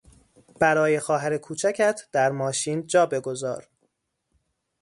[0.59, 3.67] برای خواهر کوچکت در ماشین جا بگذار!